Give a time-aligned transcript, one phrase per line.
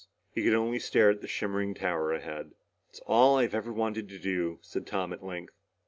[0.31, 2.55] He could only stare at the shimmering tower ahead.
[2.89, 5.53] "It's all I've ever wanted to do," said Tom at length.